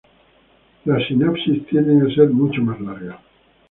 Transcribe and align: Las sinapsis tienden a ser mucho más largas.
Las 0.85 1.05
sinapsis 1.05 1.63
tienden 1.67 2.01
a 2.01 2.15
ser 2.15 2.31
mucho 2.31 2.59
más 2.63 2.81
largas. 2.81 3.19